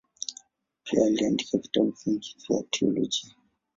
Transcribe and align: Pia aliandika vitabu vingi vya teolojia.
Pia 0.83 1.05
aliandika 1.05 1.57
vitabu 1.57 1.91
vingi 2.05 2.35
vya 2.47 2.63
teolojia. 2.69 3.35